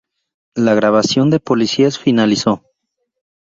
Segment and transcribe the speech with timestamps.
[0.55, 2.63] La grabación de "Policías" finalizó.